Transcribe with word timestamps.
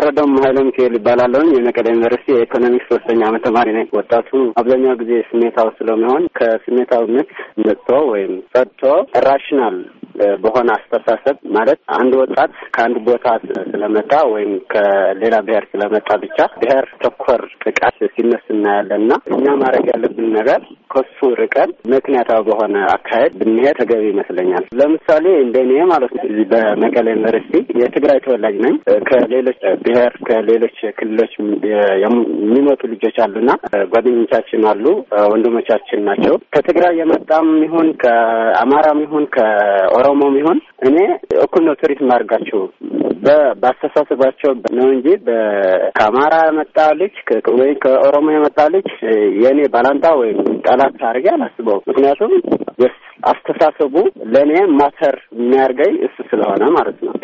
ያረዳውም 0.00 0.34
ኃይለ 0.42 0.58
ሚካኤል 0.66 0.94
ይባላለሁኝ። 0.96 1.48
የመቀሌ 1.54 1.86
ዩኒቨርሲቲ 1.90 2.28
የኢኮኖሚክስ 2.32 2.86
ሶስተኛ 2.92 3.20
ዓመት 3.28 3.42
ተማሪ 3.46 3.68
ነኝ። 3.76 3.86
ወጣቱ 3.98 4.28
አብዛኛው 4.60 4.94
ጊዜ 5.00 5.12
ስሜታዊ 5.28 5.68
ስለሚሆን 5.78 6.22
ከስሜታዊነት 6.38 7.30
መጥቶ 7.64 7.88
ወይም 8.12 8.32
ጸድቶ 8.52 8.82
ራሽናል 9.26 9.76
በሆነ 10.42 10.68
አስተሳሰብ 10.76 11.36
ማለት 11.56 11.78
አንድ 11.96 12.12
ወጣት 12.20 12.52
ከአንድ 12.74 12.96
ቦታ 13.06 13.26
ስለመጣ 13.68 14.12
ወይም 14.32 14.52
ከሌላ 14.72 15.34
ብሔር 15.46 15.64
ስለመጣ 15.72 16.08
ብቻ 16.24 16.38
ብሔር 16.56 16.86
ተኮር 17.02 17.42
ጥቃት 17.64 17.98
ሲነስ 18.14 18.44
እናያለን 18.54 19.02
እና 19.02 19.12
እኛ 19.32 19.46
ማድረግ 19.62 19.86
ያለብን 19.92 20.28
ነገር 20.38 20.60
ከሱ 20.90 21.18
ርቀን 21.40 21.70
ምክንያታዊ 21.92 22.40
በሆነ 22.46 22.76
አካሄድ 22.94 23.32
ብንሄድ 23.40 23.76
ተገቢ 23.80 24.04
ይመስለኛል። 24.10 24.64
ለምሳሌ 24.80 25.26
እንደ 25.42 25.56
እኔ 25.64 25.72
ማለት 25.92 26.12
ነው 26.16 26.24
እዚህ 26.28 26.46
በመቀሌ 26.52 27.06
ዩኒቨርሲቲ 27.14 27.54
የትግራይ 27.80 28.18
ተወላጅ 28.24 28.56
ነኝ። 28.64 28.76
ከሌሎች 29.10 29.60
ብሔር 29.84 30.14
ከሌሎች 30.28 30.78
ክልሎች 30.98 31.32
የሚመጡ 32.04 32.80
ልጆች 32.94 33.18
አሉና 33.24 33.50
ጓደኞቻችን 33.94 34.64
አሉ፣ 34.70 34.84
ወንድሞቻችን 35.32 36.04
ናቸው። 36.08 36.36
ከትግራይ 36.54 36.94
የመጣም 37.00 37.48
ይሁን 37.64 37.88
ከአማራም 38.02 39.00
ይሁን 39.04 39.26
ከኦሮሞም 39.36 40.36
ይሁን 40.40 40.58
እኔ 40.88 40.98
እኩል 41.44 41.64
ነው 41.68 41.76
ትሪት 41.80 42.00
ማድርጋቸው 42.10 42.60
በአስተሳሰባቸው 43.22 44.50
ነው 44.76 44.86
እንጂ 44.94 45.06
ከአማራ 45.96 46.34
የመጣ 46.46 46.76
ልጅ 47.00 47.16
ወይም 47.58 47.76
ከኦሮሞ 47.84 48.28
የመጣ 48.34 48.58
ልጅ 48.74 48.88
የእኔ 49.42 49.60
ባላንጣ 49.74 50.06
ወይም 50.20 50.38
ጠላት 50.66 50.96
አድርጌ 51.08 51.26
አላስበውም። 51.34 51.84
ምክንያቱም 51.90 52.32
አስተሳሰቡ 53.30 53.94
ለእኔ 54.34 54.52
ማተር 54.78 55.16
የሚያርገኝ 55.38 55.94
እሱ 56.06 56.16
ስለሆነ 56.30 56.62
ማለት 56.76 56.98
ነው። 57.06 57.14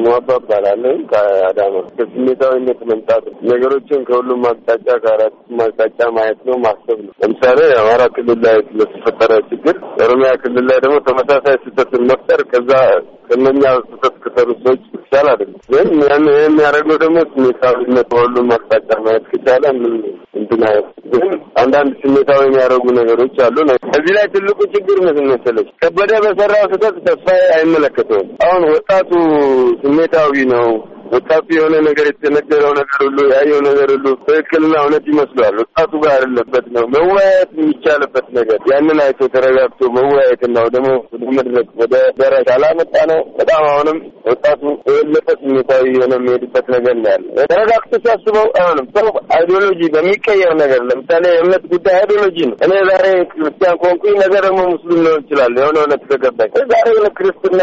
ሞባ 0.00 0.28
እባላለሁ 0.40 0.92
ከአዳማ። 1.10 1.82
ከስሜታዊነት 1.96 2.80
መምጣት 2.90 3.24
ነገሮችን 3.50 4.04
ከሁሉም 4.08 4.44
አቅጣጫ 4.50 4.88
ከአራቱም 5.04 5.60
አቅጣጫ 5.64 6.00
ማየት 6.16 6.40
ነው 6.48 6.58
ማሰብ 6.64 6.98
ነው። 7.04 7.12
ለምሳሌ 7.22 7.58
የአማራ 7.70 8.02
ክልል 8.16 8.40
ላይ 8.46 8.58
ስለተፈጠረ 8.68 9.32
ችግር 9.50 9.76
ኦሮሚያ 10.04 10.30
ክልል 10.42 10.66
ላይ 10.70 10.78
ደግሞ 10.84 10.98
ተመሳሳይ 11.08 11.56
ስህተትን 11.64 12.04
መፍጠር 12.10 12.42
ከዛ 12.52 12.72
ከእነኛ 13.26 13.62
ስህተት 13.82 14.14
ከሰሩ 14.24 14.48
ሰዎች 14.62 14.84
ይቻል 14.96 15.26
አይደለም። 15.32 15.58
ግን 15.72 15.88
ያን 16.04 16.24
የሚያደርገው 16.36 16.98
ደግሞ 17.04 17.18
ስሜታዊነት 17.32 18.08
በሁሉም 18.12 18.50
አቅጣጫ 18.56 18.90
ማየት 19.04 19.26
ከቻለ 19.32 19.64
ምን 19.78 19.94
እንትን 20.40 20.62
ግን 21.12 21.28
አንዳንድ 21.60 21.92
ስሜታዊ 22.02 22.40
የሚያደርጉ 22.46 22.86
ነገሮች 22.98 23.36
አሉ። 23.46 23.56
እዚህ 23.96 24.12
ላይ 24.16 24.26
ትልቁ 24.34 24.58
ችግር 24.74 24.98
ምን 25.06 25.18
መሰለሽ፣ 25.32 25.68
ከበደ 25.82 26.12
በሰራው 26.24 26.64
ስህተት 26.72 26.96
ተስፋዬ 27.06 27.42
አይመለከተውም። 27.56 28.30
አሁን 28.46 28.64
ወጣቱ 28.72 29.10
ስሜታዊ 29.82 30.32
ነው። 30.54 30.68
ወጣቱ 31.14 31.46
የሆነ 31.54 31.76
ነገር 31.86 32.06
የተነገረው 32.08 32.72
ነገር 32.72 32.98
ሁሉ 33.04 33.18
ያየው 33.32 33.60
ነገር 33.66 33.88
ሁሉ 33.94 34.06
ትክክልና 34.26 34.74
እውነት 34.82 35.04
ይመስሏል። 35.10 35.54
ወጣቱ 35.62 35.92
ጋር 36.04 36.12
ያለበት 36.18 36.66
ነው 36.76 36.84
መወያየት 36.94 37.50
የሚቻልበት 37.58 38.26
ነገር 38.38 38.60
ያንን 38.70 39.00
አይቶ 39.04 39.28
ተረጋግቶ 39.34 39.90
መወያየትና 39.96 40.56
ደግሞ 40.76 40.90
ወደ 41.14 41.24
መድረክ 41.38 41.70
ወደ 41.82 41.94
ደረጃ 42.20 42.48
አላመጣ 42.56 42.94
ነው። 43.12 43.20
በጣም 43.40 43.64
አሁንም 43.70 43.98
ወጣቱ 44.30 44.62
የበለጠ 44.88 45.28
ስሜታዊ 45.40 45.84
የሆነ 45.94 46.12
የሚሄድበት 46.18 46.66
ነገር 46.74 46.96
ነው 46.98 47.10
ያለ። 47.12 47.26
ተረጋግቶ 47.50 47.92
ሲያስበው 48.04 48.46
አሁንም 48.62 48.86
ሰው 48.96 49.06
ideology 49.36 49.80
በሚቀየር 49.94 50.52
ነገር 50.62 50.80
ለምሳሌ 50.90 51.24
የእምነት 51.32 51.64
ጉዳይ 51.72 51.96
ideology 52.00 52.38
ነው። 52.50 52.56
እኔ 52.64 52.72
ዛሬ 52.90 53.04
ክርስቲያን 53.32 53.78
ከሆንኩኝ 53.82 54.14
ነገ 54.22 54.34
ደግሞ 54.46 54.60
ሙስሊም 54.72 55.00
ሊሆን 55.04 55.22
ይችላል። 55.24 55.54
የሆነ 55.60 55.76
እውነት 55.82 56.02
ከገባኝ 56.10 56.50
ዛሬ 56.72 56.88
ክርስትና 57.18 57.60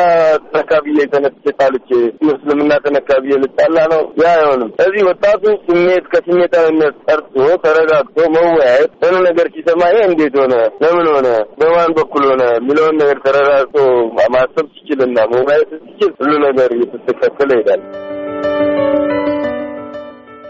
ተነካ 0.47 0.77
ብዬ 0.77 0.99
ተነስቼ 1.13 1.45
ተጣልቼ 1.59 1.89
ሙስልምና 2.27 2.71
ተነካ 2.85 3.13
ብዬ 3.13 3.33
ልጣላ 3.43 3.77
ነው። 3.93 4.01
ያ 4.21 4.31
አይሆንም። 4.35 4.69
ስለዚህ 4.77 5.03
ወጣቱ 5.09 5.43
ስሜት 5.67 6.05
ከስሜታዊነት 6.13 6.95
ወጥቶ 7.07 7.35
ተረጋግቶ 7.65 8.17
መወያየት 8.35 8.91
የሆነ 9.03 9.15
ነገር 9.27 9.47
ሲሰማ 9.55 9.81
ይሄ 9.91 10.01
እንዴት 10.09 10.35
ሆነ፣ 10.41 10.53
ለምን 10.83 11.07
ሆነ፣ 11.13 11.27
በማን 11.59 11.91
በኩል 11.97 12.23
ሆነ 12.29 12.43
የሚለውን 12.57 12.97
ነገር 13.01 13.17
ተረጋግቶ 13.25 13.77
ማሰብ 14.33 14.65
ሲችልና 14.75 15.17
መወያየት 15.31 15.71
ሲችል 15.81 16.11
ሁሉ 16.19 16.31
ነገር 16.43 16.56
እየተስተካከለ 16.73 17.49
ይሄዳል። 17.55 17.81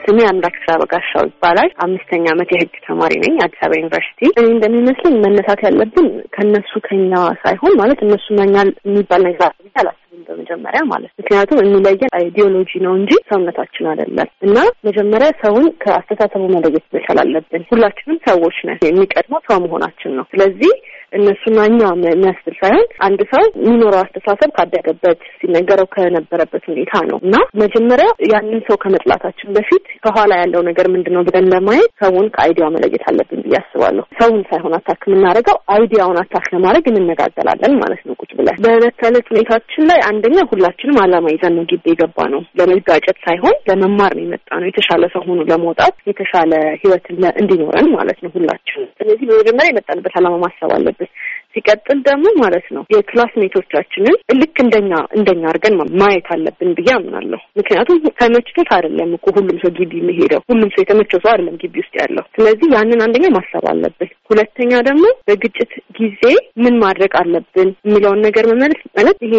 ስሜ 0.04 0.20
አምላክ 0.28 0.56
ስራ 0.60 0.74
በጋሻው 0.82 1.24
ይባላል። 1.28 1.70
አምስተኛ 1.86 2.26
ዓመት 2.34 2.50
የህግ 2.54 2.76
ተማሪ 2.86 3.14
ነኝ 3.24 3.34
አዲስ 3.46 3.62
አበባ 3.62 3.80
ዩኒቨርሲቲ። 3.80 4.20
እኔ 4.32 4.46
እንደሚመስለኝ 4.48 5.16
መነሳት 5.24 5.62
ያለብን 5.66 6.06
ከእነሱ 6.36 6.72
ከኛ 6.86 7.12
ሳይሆን 7.42 7.74
ማለት 7.80 8.02
እነሱ 8.06 8.26
እና 8.40 8.53
እኛ 8.53 8.70
የሚባል 8.88 9.22
ነገር 9.28 9.50
አላስብም 9.76 10.22
በመጀመሪያ 10.28 10.82
ማለት 10.92 11.12
ምክንያቱም 11.20 11.62
የሚለየን 11.62 12.14
ideology 12.20 12.72
ነው 12.86 12.94
እንጂ 13.00 13.12
ሰውነታችን 13.32 13.90
አይደለም። 13.92 14.30
እና 14.48 14.58
መጀመሪያ 14.88 15.30
ሰውን 15.44 15.68
ከአስተሳሰቡ 15.84 16.44
መለየት 16.56 16.86
መቻል 16.96 17.20
አለብን። 17.24 17.66
ሁላችንም 17.72 18.20
ሰዎች 18.30 18.60
ነን። 18.70 18.80
የሚቀድመው 18.88 19.42
ሰው 19.50 19.60
መሆናችን 19.66 20.16
ነው። 20.20 20.28
ስለዚህ 20.32 20.74
እነሱና 21.12 21.60
እኛ 21.68 21.80
የሚያስብል 22.08 22.56
ሳይሆን 22.62 22.88
አንድ 23.08 23.20
ሰው 23.32 23.44
የሚኖረው 23.58 24.00
አስተሳሰብ 24.02 24.50
ካደገበት 24.58 25.20
ሲነገረው 25.38 25.88
ከነበረበት 25.94 26.64
ሁኔታ 26.72 27.02
ነው። 27.10 27.20
እና 27.24 27.36
መጀመሪያ 27.62 28.08
ያንን 28.32 28.62
ሰው 28.68 28.78
ከመጥላታችን 28.84 29.54
በፊት 29.58 29.86
ከኋላ 30.08 30.34
ያለው 30.42 30.62
ነገር 30.68 30.86
ምንድን 30.92 31.14
ነው 31.16 31.24
ብለን 31.28 31.46
ለማየት 31.54 31.92
ሰውን 32.02 32.28
ከ 32.36 32.44
idea 32.44 32.61
ው 32.61 32.70
መለየት 32.76 33.04
አለብን 33.10 33.42
ብዬ 33.46 33.56
አስባለሁ። 33.60 34.04
ሰውን 34.20 34.42
ሳይሆን 34.50 34.76
attack 34.78 35.02
የምናደርገው 35.08 35.58
idea 35.74 35.97
ውን 35.97 36.20
attack 36.22 36.46
ለማድረግ 36.54 36.86
እንነጋገራለን 36.92 37.74
ማለት 37.82 38.02
ነው 38.08 38.16
ቁጭ 38.22 38.32
ብለን። 38.40 38.58
በዕለት 38.66 39.02
ሁኔታችን 39.32 39.88
ላይ 39.90 40.00
አንደኛ 40.10 40.38
ሁላችንም 40.52 41.00
ዓላማ 41.04 41.34
ይዘን 41.34 41.56
ነው 41.58 41.66
ግቢ 41.72 41.86
የገባነው። 41.92 42.42
ለመጋጨት 42.60 43.18
ሳይሆን 43.26 43.56
ለመማር 43.70 44.14
ነው 44.18 44.24
የመጣነው። 44.26 44.68
የተሻለ 44.70 45.04
ሰው 45.14 45.24
ሆኖ 45.28 45.42
ለመውጣት 45.52 45.96
የተሻለ 46.10 46.52
ህይወት 46.82 47.06
እንዲኖረን 47.42 47.90
ማለት 47.98 48.20
ነው 48.24 48.32
ሁላችንም። 48.38 48.90
ስለዚህ 49.00 49.26
በመጀመሪያ 49.30 49.70
የመጣንበት 49.72 50.16
ዓላማ 50.20 50.38
ማሰብ 50.46 50.72
አለብን። 50.78 51.12
ሲቀጥል 51.58 52.00
ደግሞ 52.08 52.26
ማለት 52.42 52.66
ነው 52.76 52.84
የ 52.96 53.07
classmate 53.07 53.56
ኦቻችንን 53.56 54.16
ልክ 54.42 54.58
እንደኛ 54.64 54.92
እንደኛ 55.18 55.44
አድርገን 55.52 55.76
ማየት 56.02 56.28
አለብን 56.36 56.72
ብዬ 56.78 56.90
አምናለሁ። 56.98 57.40
ምክንያቱም 57.60 58.00
ተመችቶት 58.20 58.70
አይደለም 58.78 59.12
እኮ 59.18 59.34
ሁሉም 59.38 59.58
ሰው 59.64 59.72
ግቢ 59.78 59.94
የሚሄደው 60.00 60.42
ሁሉም 60.52 60.70
ሰው 60.74 60.82
የተመቸው 60.84 61.20
ሰው 61.24 61.32
አይደለም 61.34 61.58
ግቢ 61.64 61.76
ውስጥ 61.84 61.94
ያለው። 62.02 62.26
ስለዚህ 62.38 62.68
ያንን 62.76 63.04
አንደኛ 63.06 63.28
ማሰብ 63.38 63.66
አለብን። 63.72 64.12
ሁለተኛ 64.30 64.72
ደግሞ 64.90 65.06
በግጭት 65.30 65.72
ጊዜ 66.00 66.24
ምን 66.64 66.78
ማድረግ 66.84 67.14
አለብን 67.22 67.70
የሚለውን 67.86 68.24
ነገር 68.28 68.46
መመለስ 68.52 68.82
ማለት 68.98 69.20
ይሄ 69.28 69.36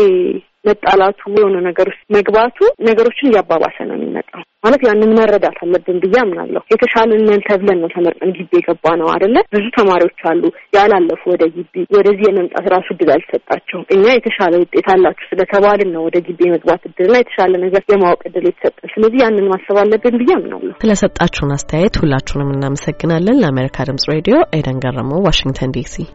መጣላቱ 0.65 1.21
የሆነ 1.37 1.57
ነገር 1.67 1.87
ውስጥ 1.91 2.05
መግባቱ 2.17 2.59
ነገሮችን 2.89 3.31
እያባባሰ 3.31 3.77
ነው 3.89 3.97
የሚመጣው። 3.97 4.28
ማለት 4.69 4.83
ያንን 4.87 5.13
መረዳት 5.19 5.59
አለብን 5.65 5.99
ብዬ 6.03 6.15
አምናለሁ። 6.23 6.63
የተሻለንን 6.73 7.41
ተብለን 7.47 7.79
ነው 7.83 7.89
ተመርጠን 7.95 8.33
ግቢ 8.39 8.51
የገባ 8.59 8.85
ነው 9.01 9.09
አይደለ? 9.13 9.37
ብዙ 9.55 9.65
ተማሪዎች 9.79 10.21
አሉ 10.31 10.43
ያላለፉ 10.77 11.23
ወደ 11.33 11.45
ግቢ 11.55 11.85
ወደዚህ 11.97 12.25
የመምጣት 12.29 12.67
ራሱ 12.75 12.89
እድል 12.95 13.11
አልሰጣቸው። 13.17 13.81
እኛ 13.97 14.05
የተሻለ 14.15 14.55
ውጤት 14.63 14.89
አላችሁ 14.95 15.27
ስለተባልን 15.31 15.91
ነው 15.95 16.05
ወደ 16.09 16.17
ግቢ 16.29 16.41
የመግባት 16.47 16.85
እድልና 16.89 17.17
የተሻለ 17.23 17.53
ነገር 17.65 17.83
የማወቅ 17.89 18.21
እድል 18.31 18.47
የተሰጠን። 18.51 18.93
ስለዚህ 18.95 19.21
ያንን 19.25 19.49
ማሰብ 19.53 19.79
አለብን 19.85 20.19
ብዬ 20.23 20.31
አምናለሁ። 20.39 20.75
ስለሰጣችሁን 20.83 21.55
አስተያየት 21.57 21.99
ሁላችሁንም 22.03 22.53
እናመሰግናለን። 22.57 23.41
ለአሜሪካ 23.43 23.89
ድምጽ 23.91 24.07
ሬዲዮ 24.15 24.39
ኤደን 24.59 24.81
ገረመው፣ 24.85 25.25
ዋሽንግተን 25.29 25.75
ዲሲ 25.79 25.97